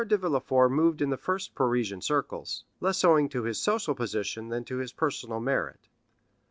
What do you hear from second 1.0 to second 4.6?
the first Parisian circles, less owing to his social position